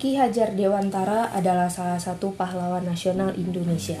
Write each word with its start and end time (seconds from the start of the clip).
Ki 0.00 0.16
Hajar 0.16 0.56
Dewantara 0.56 1.28
adalah 1.28 1.68
salah 1.68 2.00
satu 2.00 2.32
pahlawan 2.32 2.88
nasional 2.88 3.36
Indonesia. 3.36 4.00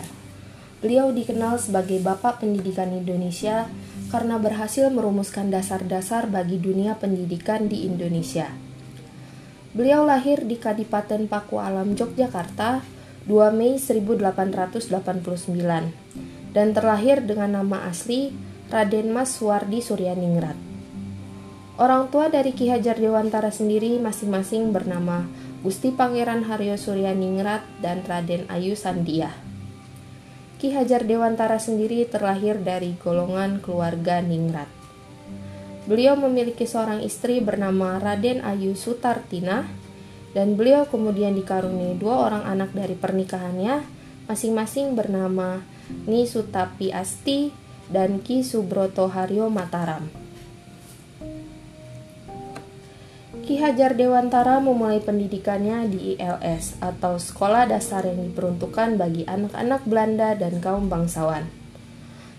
Beliau 0.80 1.12
dikenal 1.12 1.60
sebagai 1.60 2.00
Bapak 2.00 2.40
Pendidikan 2.40 2.88
Indonesia 2.88 3.68
karena 4.08 4.40
berhasil 4.40 4.88
merumuskan 4.88 5.52
dasar-dasar 5.52 6.24
bagi 6.32 6.56
dunia 6.56 6.96
pendidikan 6.96 7.68
di 7.68 7.84
Indonesia. 7.84 8.48
Beliau 9.76 10.08
lahir 10.08 10.40
di 10.48 10.56
Kadipaten 10.56 11.28
Paku 11.28 11.60
Alam, 11.60 11.92
Yogyakarta, 11.92 12.80
2 13.28 13.52
Mei 13.52 13.76
1889 13.76 14.88
dan 16.56 16.72
terlahir 16.72 17.20
dengan 17.20 17.60
nama 17.60 17.84
asli 17.84 18.32
Raden 18.72 19.12
Mas 19.12 19.36
Suwardi 19.36 19.84
Suryaningrat. 19.84 20.56
Orang 21.76 22.08
tua 22.08 22.32
dari 22.32 22.56
Ki 22.56 22.72
Hajar 22.72 22.96
Dewantara 22.96 23.52
sendiri 23.52 24.00
masing-masing 24.00 24.72
bernama 24.72 25.28
Gusti 25.60 25.92
Pangeran 25.92 26.48
Haryo 26.48 26.80
Suryaningrat 26.80 27.60
dan 27.84 28.00
Raden 28.08 28.48
Ayu 28.48 28.72
Sandiah. 28.72 29.36
Ki 30.56 30.72
Hajar 30.72 31.04
Dewantara 31.04 31.60
sendiri 31.60 32.08
terlahir 32.08 32.56
dari 32.64 32.96
golongan 32.96 33.60
keluarga 33.60 34.24
Ningrat. 34.24 34.72
Beliau 35.84 36.16
memiliki 36.16 36.64
seorang 36.64 37.04
istri 37.04 37.44
bernama 37.44 38.00
Raden 38.00 38.40
Ayu 38.40 38.72
Sutartina 38.72 39.68
dan 40.32 40.56
beliau 40.56 40.88
kemudian 40.88 41.36
dikaruniai 41.36 41.92
dua 42.00 42.32
orang 42.32 42.48
anak 42.48 42.72
dari 42.72 42.96
pernikahannya, 42.96 43.84
masing-masing 44.32 44.96
bernama 44.96 45.60
Ni 46.08 46.24
Sutapi 46.24 46.88
Asti 46.88 47.52
dan 47.92 48.24
Ki 48.24 48.40
Subroto 48.40 49.12
Haryo 49.12 49.52
Mataram. 49.52 50.19
Ki 53.50 53.58
Hajar 53.58 53.98
Dewantara 53.98 54.62
memulai 54.62 55.02
pendidikannya 55.02 55.90
di 55.90 56.14
ILS 56.14 56.78
atau 56.78 57.18
Sekolah 57.18 57.66
Dasar 57.66 58.06
yang 58.06 58.30
diperuntukkan 58.30 58.94
bagi 58.94 59.26
anak-anak 59.26 59.90
Belanda 59.90 60.38
dan 60.38 60.62
kaum 60.62 60.86
bangsawan. 60.86 61.50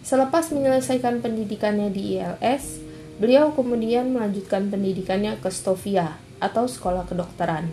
Selepas 0.08 0.56
menyelesaikan 0.56 1.20
pendidikannya 1.20 1.92
di 1.92 2.16
ILS, 2.16 2.80
beliau 3.20 3.52
kemudian 3.52 4.16
melanjutkan 4.16 4.72
pendidikannya 4.72 5.36
ke 5.44 5.52
Stovia 5.52 6.16
atau 6.40 6.72
Sekolah 6.72 7.04
Kedokteran. 7.04 7.68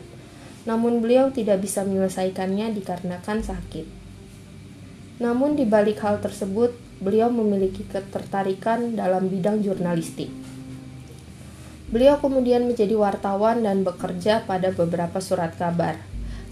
Namun 0.67 0.99
beliau 0.99 1.31
tidak 1.31 1.63
bisa 1.63 1.87
menyelesaikannya 1.87 2.75
dikarenakan 2.75 3.39
sakit. 3.47 3.87
Namun 5.23 5.55
di 5.55 5.63
balik 5.63 6.03
hal 6.03 6.19
tersebut, 6.19 6.75
beliau 6.99 7.31
memiliki 7.31 7.87
ketertarikan 7.87 8.99
dalam 8.99 9.31
bidang 9.31 9.63
jurnalistik. 9.63 10.58
Beliau 11.89 12.21
kemudian 12.21 12.69
menjadi 12.69 12.93
wartawan 13.01 13.65
dan 13.65 13.81
bekerja 13.81 14.45
pada 14.45 14.69
beberapa 14.77 15.25
surat 15.25 15.57
kabar, 15.57 15.97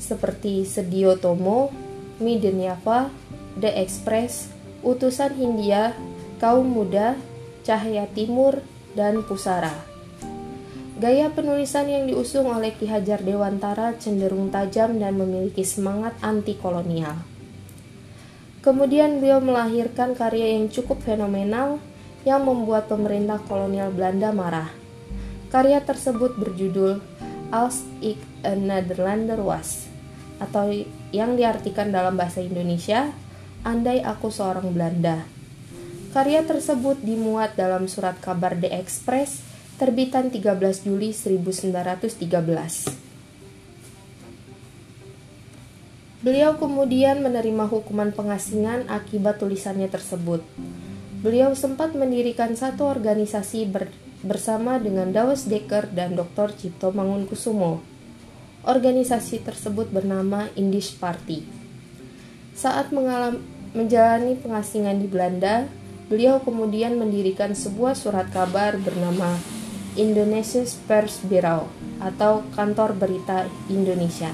seperti 0.01 0.65
Sedio 0.65 1.21
Tomo, 1.21 1.69
Mideniava, 2.17 3.13
The 3.61 3.69
Express, 3.85 4.49
Utusan 4.81 5.37
Hindia, 5.37 5.93
Kaum 6.41 6.65
Muda, 6.73 7.21
Cahaya 7.69 8.09
Timur, 8.17 8.65
dan 8.97 9.21
Pusara. 9.29 9.77
Gaya 10.97 11.29
penulisan 11.29 11.85
yang 11.85 12.09
diusung 12.09 12.49
oleh 12.49 12.73
Ki 12.73 12.89
Hajar 12.89 13.21
Dewantara 13.21 13.93
cenderung 14.01 14.49
tajam 14.49 14.97
dan 14.97 15.21
memiliki 15.21 15.69
semangat 15.69 16.17
anti-kolonial. 16.25 17.21
Kemudian 18.65 19.21
beliau 19.21 19.45
melahirkan 19.45 20.17
karya 20.17 20.57
yang 20.57 20.73
cukup 20.73 21.05
fenomenal 21.05 21.77
yang 22.25 22.49
membuat 22.49 22.89
pemerintah 22.89 23.37
kolonial 23.45 23.93
Belanda 23.93 24.33
marah 24.33 24.86
Karya 25.49 25.83
tersebut 25.83 26.35
berjudul 26.39 26.99
Als 27.55 27.87
ik 28.03 28.19
een 28.43 28.67
Nederlander 28.67 29.39
was 29.39 29.87
atau 30.37 30.69
yang 31.15 31.39
diartikan 31.39 31.89
dalam 31.89 32.19
bahasa 32.19 32.45
Indonesia 32.45 33.15
Andai 33.67 33.99
aku 33.99 34.31
seorang 34.31 34.71
Belanda. 34.71 35.27
Karya 36.15 36.47
tersebut 36.47 37.03
dimuat 37.03 37.59
dalam 37.59 37.91
surat 37.91 38.15
kabar 38.23 38.55
The 38.55 38.71
Express 38.71 39.43
terbitan 39.75 40.31
13 40.31 40.87
Juli 40.87 41.11
1913. 41.11 42.23
Beliau 46.23 46.55
kemudian 46.63 47.27
menerima 47.27 47.67
hukuman 47.67 48.15
pengasingan 48.15 48.87
akibat 48.87 49.43
tulisannya 49.43 49.91
tersebut. 49.91 50.47
Beliau 51.27 51.59
sempat 51.59 51.99
mendirikan 51.99 52.55
satu 52.55 52.87
organisasi 52.87 53.67
ber 53.67 53.91
bersama 54.25 54.81
dengan 54.81 55.13
Dawes 55.13 55.45
Dekker 55.45 55.93
dan 55.93 56.17
Dr. 56.17 56.57
Cipto 56.57 56.95
Mangunkusumo. 56.95 57.85
Organisasi 58.65 59.45
tersebut 59.45 59.93
bernama 59.93 60.49
Indies 60.57 60.97
Party. 60.97 61.45
Saat 62.57 62.95
mengalami, 62.95 63.43
menjalani 63.77 64.41
pengasingan 64.41 64.97
di 64.97 65.07
Belanda, 65.07 65.69
beliau 66.09 66.41
kemudian 66.41 66.97
mendirikan 66.97 67.53
sebuah 67.53 67.93
surat 67.93 68.33
kabar 68.33 68.81
bernama 68.81 69.37
Indonesia 69.97 70.65
Pers 70.89 71.21
Bureau 71.25 71.69
atau 72.01 72.45
Kantor 72.57 72.97
Berita 72.97 73.45
Indonesia. 73.69 74.33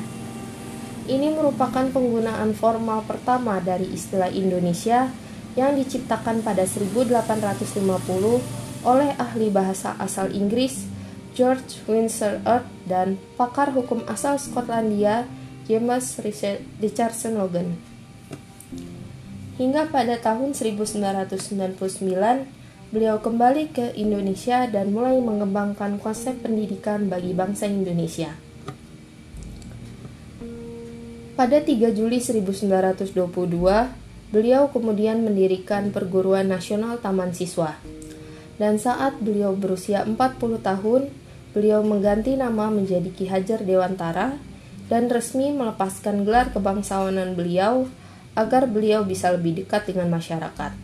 Ini 1.03 1.35
merupakan 1.35 1.91
penggunaan 1.91 2.55
formal 2.55 3.03
pertama 3.03 3.59
dari 3.59 3.91
istilah 3.91 4.31
Indonesia 4.31 5.11
yang 5.59 5.75
diciptakan 5.75 6.47
pada 6.47 6.63
1850 6.63 8.62
oleh 8.83 9.15
ahli 9.15 9.47
bahasa 9.47 9.95
asal 10.03 10.35
Inggris 10.35 10.87
George 11.33 11.81
Windsor 11.89 12.45
Earp 12.45 12.69
dan 12.85 13.17
pakar 13.41 13.73
hukum 13.73 14.05
asal 14.05 14.37
Skotlandia 14.37 15.25
James 15.65 16.19
Richardson 16.83 17.41
Logan. 17.41 17.79
Hingga 19.57 19.89
pada 19.89 20.19
tahun 20.19 20.53
1999, 20.53 21.79
beliau 22.93 23.17
kembali 23.23 23.73
ke 23.73 23.95
Indonesia 23.97 24.67
dan 24.69 24.93
mulai 24.93 25.17
mengembangkan 25.23 25.97
konsep 26.03 26.43
pendidikan 26.43 27.07
bagi 27.09 27.33
bangsa 27.33 27.71
Indonesia. 27.71 28.35
Pada 31.33 31.65
3 31.65 31.97
Juli 31.97 32.21
1922, 32.21 33.17
beliau 34.35 34.69
kemudian 34.69 35.25
mendirikan 35.25 35.89
Perguruan 35.95 36.51
Nasional 36.51 37.01
Taman 37.01 37.33
Siswa 37.33 37.81
dan 38.63 38.79
saat 38.79 39.19
beliau 39.19 39.59
berusia 39.59 40.07
40 40.07 40.15
tahun, 40.63 41.11
beliau 41.51 41.83
mengganti 41.83 42.39
nama 42.39 42.71
menjadi 42.71 43.11
Ki 43.11 43.27
Hajar 43.27 43.67
Dewantara 43.67 44.39
dan 44.87 45.11
resmi 45.11 45.51
melepaskan 45.51 46.23
gelar 46.23 46.55
kebangsawanan 46.55 47.35
beliau 47.35 47.91
agar 48.39 48.71
beliau 48.71 49.03
bisa 49.03 49.35
lebih 49.35 49.59
dekat 49.59 49.91
dengan 49.91 50.07
masyarakat. 50.15 50.79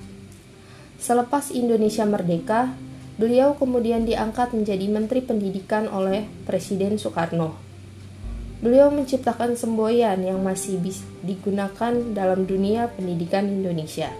Selepas 0.99 1.55
Indonesia 1.55 2.03
merdeka, 2.03 2.75
beliau 3.15 3.55
kemudian 3.55 4.03
diangkat 4.03 4.59
menjadi 4.59 4.91
Menteri 4.91 5.23
Pendidikan 5.23 5.87
oleh 5.87 6.27
Presiden 6.51 6.99
Soekarno. 6.99 7.55
Beliau 8.59 8.91
menciptakan 8.91 9.55
semboyan 9.55 10.19
yang 10.27 10.43
masih 10.43 10.83
digunakan 11.23 11.95
dalam 12.11 12.43
dunia 12.43 12.91
pendidikan 12.91 13.47
Indonesia. 13.47 14.11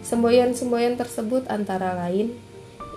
Semboyan-semboyan 0.00 0.96
tersebut 0.96 1.44
antara 1.52 1.92
lain 1.92 2.48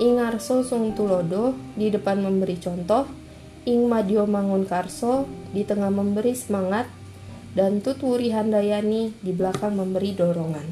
Ingarso 0.01 0.65
Sung 0.65 0.97
Tulodo 0.97 1.53
di 1.77 1.93
depan 1.93 2.17
memberi 2.17 2.57
contoh, 2.57 3.05
Ing 3.69 3.85
Madio 3.85 4.25
Mangun 4.25 4.65
Karso 4.65 5.29
di 5.53 5.61
tengah 5.61 5.93
memberi 5.93 6.33
semangat, 6.33 6.89
dan 7.53 7.85
Tutwuri 7.85 8.33
Handayani 8.33 9.13
di 9.21 9.29
belakang 9.29 9.77
memberi 9.77 10.17
dorongan. 10.17 10.67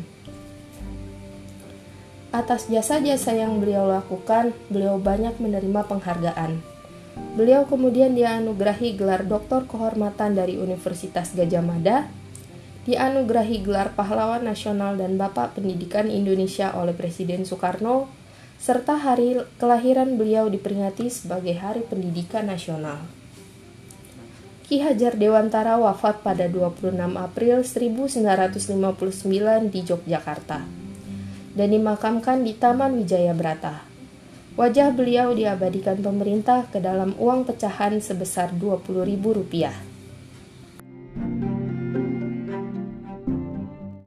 Atas 2.33 2.65
jasa-jasa 2.71 3.37
yang 3.37 3.61
beliau 3.61 3.85
lakukan, 3.85 4.55
beliau 4.73 4.97
banyak 4.97 5.37
menerima 5.37 5.85
penghargaan. 5.85 6.57
Beliau 7.37 7.69
kemudian 7.69 8.17
dianugerahi 8.17 8.97
gelar 8.97 9.27
doktor 9.27 9.69
kehormatan 9.69 10.33
dari 10.33 10.57
Universitas 10.57 11.37
Gajah 11.37 11.61
Mada, 11.61 12.09
dianugerahi 12.89 13.61
gelar 13.61 13.93
pahlawan 13.93 14.41
nasional 14.41 14.97
dan 14.97 15.19
Bapak 15.19 15.59
Pendidikan 15.59 16.09
Indonesia 16.09 16.73
oleh 16.73 16.97
Presiden 16.97 17.45
Soekarno, 17.45 18.09
serta 18.61 18.93
hari 18.93 19.41
kelahiran 19.57 20.21
beliau 20.21 20.45
diperingati 20.45 21.09
sebagai 21.09 21.57
Hari 21.57 21.81
Pendidikan 21.81 22.45
Nasional. 22.45 23.01
Ki 24.69 24.85
Hajar 24.85 25.17
Dewantara 25.17 25.81
wafat 25.81 26.21
pada 26.21 26.45
26 26.45 26.93
April 27.17 27.65
1959 27.65 29.73
di 29.73 29.81
Yogyakarta 29.81 30.61
dan 31.57 31.67
dimakamkan 31.73 32.45
di 32.45 32.53
Taman 32.53 33.01
Wijaya 33.01 33.33
Brata. 33.33 33.81
Wajah 34.53 34.93
beliau 34.93 35.33
diabadikan 35.33 35.97
pemerintah 35.97 36.69
ke 36.69 36.77
dalam 36.77 37.17
uang 37.17 37.49
pecahan 37.49 37.97
sebesar 37.97 38.53
Rp20.000. 38.61 39.90